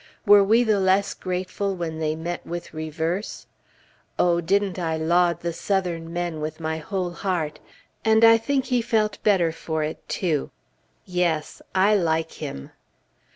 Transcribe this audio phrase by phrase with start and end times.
[0.25, 3.45] Were we the less grateful when they met with reverse?
[4.17, 7.59] Oh, didn't I laud the Southern men with my whole heart!
[8.03, 10.49] and I think he felt better for it, too!
[11.05, 11.61] Yes!
[11.75, 12.71] I like him!